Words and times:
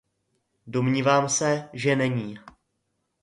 Domnívám 0.67 1.29
se, 1.29 1.69
že 1.73 1.95
není. 1.95 2.39